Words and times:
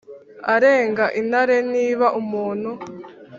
erega 0.53 1.05
intare 1.19 1.57
ntiba 1.71 2.07
umuntu 2.21 2.71